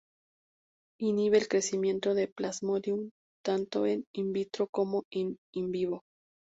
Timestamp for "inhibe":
1.01-1.37